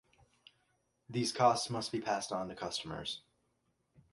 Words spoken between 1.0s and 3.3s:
These costs must be passed on to customers.